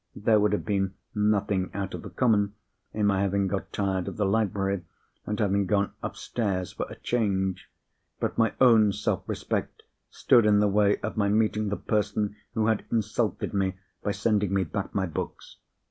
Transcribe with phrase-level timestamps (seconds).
[0.15, 2.55] There would have been nothing out of the common
[2.91, 4.83] in my having got tired of the library,
[5.27, 7.69] and having gone upstairs for a change.
[8.19, 12.65] But my own self respect stood in the way of my meeting the person who
[12.65, 15.57] had insulted me by sending me back my books.